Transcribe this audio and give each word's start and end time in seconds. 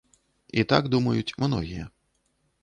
І 0.61 0.63
так 0.71 0.89
думаюць 0.95 1.35
многія. 1.45 1.85